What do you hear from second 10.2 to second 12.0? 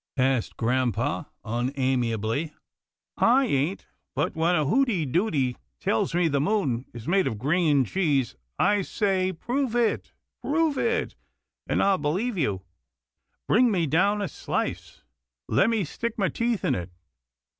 prove it, and ril